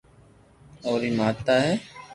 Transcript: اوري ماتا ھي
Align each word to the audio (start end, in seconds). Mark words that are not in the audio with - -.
اوري 0.85 1.09
ماتا 1.17 1.55
ھي 1.65 1.73